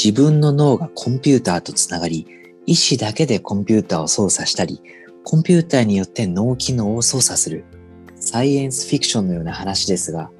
[0.00, 2.24] 自分の脳がコンピューターとつながり、
[2.66, 4.80] 意思だけでコンピューターを操作したり、
[5.24, 7.64] コンピューターによって脳機能を操作する、
[8.14, 10.30] サイエンスフィクションのような話ですが、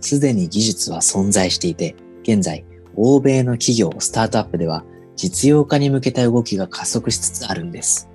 [0.00, 2.64] すでに技術は存在していて、現在、
[2.96, 4.82] 欧米の企業、スタートアップでは
[5.14, 8.08] 実用化に向けた動きが加速しつつあるんです。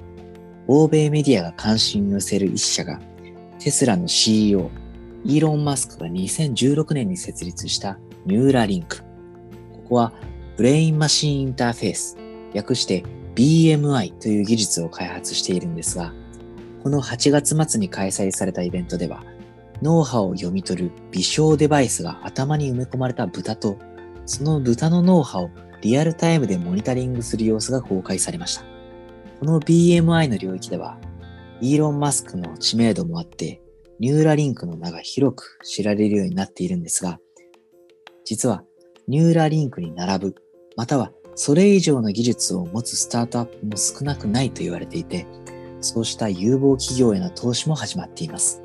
[0.65, 2.99] 欧米メディアが関心を寄せる一社が、
[3.59, 4.71] テスラの CEO、
[5.23, 9.03] イーロン・マスクが2016年に設立したニューラリンク。
[9.73, 10.11] ここは
[10.57, 12.17] ブレインマシンインターフェース、
[12.51, 13.03] 略して
[13.35, 16.15] BMI という技術を開発しているんですが、
[16.81, 19.23] この8月末に開催されたイベントでは、
[19.83, 23.77] 脳波を読み取る微小デバイスが頭に埋め込まれた豚と、
[24.25, 25.49] その豚の脳波を
[25.81, 28.63] リアルタイムでモニタリングする様子が公開されました。
[29.39, 30.97] この BMI の領域では、
[31.61, 33.61] イーロン・マスクの知名度もあって、
[33.99, 37.19] ニューラリンクの名が広く知られるようになっているんですが、
[38.25, 38.63] 実は
[39.07, 40.35] ニューラリンクに並ぶ、
[40.77, 45.27] またはそれ以上の技術を持つスタートアップも少なくないと言われていて、
[45.81, 48.61] そうした有望企業への投資も始まっています。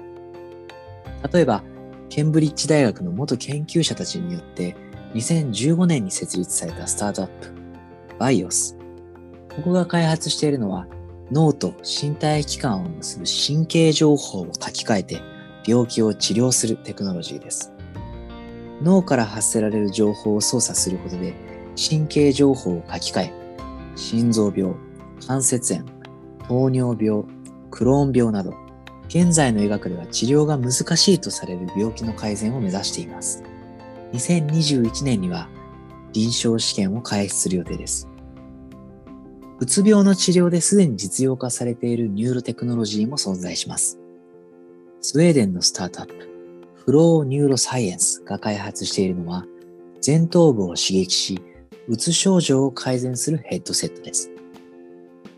[1.32, 1.62] 例えば、
[2.08, 4.76] ケンブリッジ大学の元研究者たちによって
[5.14, 7.52] 2015年に設立されたスタートアップ、
[8.18, 8.76] バイオス。
[9.54, 10.86] ここが開発しているのは
[11.30, 15.20] 脳と身体器官を結ぶ神経情報を書き換えて
[15.66, 17.72] 病気を治療するテクノロジーです。
[18.82, 23.32] 脳から発せられる情報を操作することで神経情報を書き換え、
[23.96, 24.74] 心臓病、
[25.26, 25.86] 関節炎、
[26.48, 27.24] 糖尿病、
[27.70, 28.54] クローン病など、
[29.08, 33.42] 現在の医学では治療が難しいとされる病気の改善を目指しています。
[34.12, 35.48] 2021年には
[36.12, 38.08] 臨床試験を開始する予定です。
[39.58, 43.98] うつ病の治療ですでに実用化されているニューロテクノロジーも存在します。
[45.00, 46.28] スウェーデンのスタートアップ、
[46.84, 49.44] Flow Neuroscience が開発しているのは、
[50.04, 51.42] 前頭部を刺激し、
[51.88, 54.30] うつ症状を改善するヘッドセットです。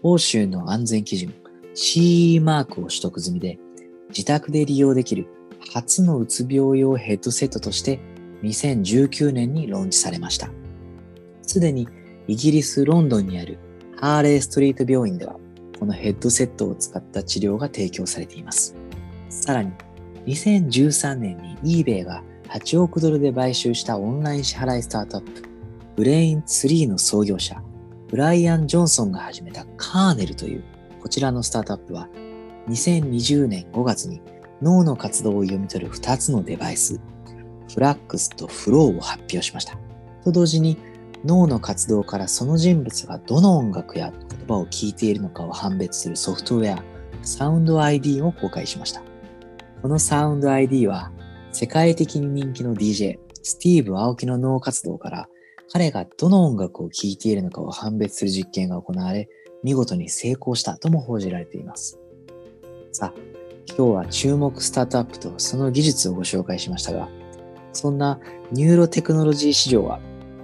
[0.02, 1.32] 欧州の安全基準
[1.74, 3.58] CE マークを取得済みで、
[4.10, 5.26] 自宅で利用できる
[5.72, 7.98] 初のうつ病用ヘッドセットとして
[8.42, 10.50] 2019年にローンチされました。
[11.42, 11.88] すでに
[12.28, 13.58] イギリス・ロンドンにある
[13.96, 15.36] ハーレーストリート病院では、
[15.78, 18.76] このヘッドセットを使った治療が提供されています。
[19.30, 19.72] さらに、
[20.26, 25.53] 2013年に eBay が8億ドルで買収したオンライン支払いスタートアップ、
[25.96, 27.62] Braintree の創業者、
[28.08, 30.64] ブライアン・ジョンソンが始めた Kernel という
[31.00, 32.08] こちらのスタートアップは、
[32.68, 34.20] 2020年5月に
[34.60, 37.00] 脳の活動を読み取る2つのデバイス、
[37.72, 39.78] フラックスとフローを発表しました。
[40.24, 40.78] と同時に
[41.24, 46.82] 脳の活動からその人物がどの音楽や言葉を聞いているのかを判別するソフトウェア、
[47.22, 49.00] サウンド ID を公開しました。
[49.80, 51.12] このサウンド ID は
[51.52, 55.28] 世界的に人気の DJ、スティーブ・アオキの脳活動から
[55.72, 59.28] 彼がどの音楽を聴いているのかを判別する実験が行われ、
[59.62, 61.98] 見事に成功したとも報じられています。
[62.92, 63.20] さあ、
[63.76, 67.08] 今日は注目スタートアップとその技術をご紹介しましたが、
[67.72, 68.20] そんな
[68.52, 70.00] ニューロテクノロジー市場は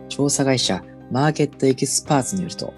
[0.08, 2.72] 調査会社マーケットエキスパーツによると、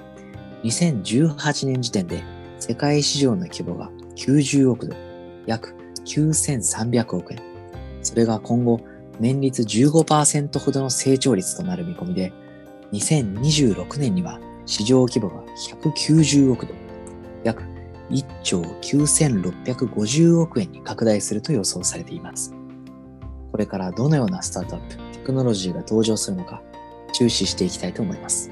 [0.65, 2.23] 2018年時点で
[2.59, 5.01] 世界市場の規模が90億ドル、
[5.47, 5.75] 約
[6.05, 7.41] 9300億円。
[8.03, 8.81] それが今後
[9.23, 12.33] 年率15%ほどの成長率となる見込みで、
[12.91, 15.45] 2026年には市場規模が
[15.81, 16.79] 190億ドル、
[17.45, 17.63] 約
[18.11, 22.53] 1兆9650億円に拡大すると予想されています。
[23.53, 26.61] これからどのようなスタートアップ、テクノロジーが登場するのか、
[27.13, 28.51] 注視していきたいと思います。